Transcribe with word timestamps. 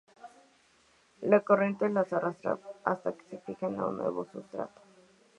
La 1.21 1.41
corriente 1.41 1.87
las 1.87 2.11
arrastra 2.11 2.57
hasta 2.85 3.11
que 3.13 3.23
se 3.29 3.37
fijan 3.37 3.79
a 3.79 3.85
un 3.85 3.97
nuevo 3.97 4.25
sustrato. 4.25 4.81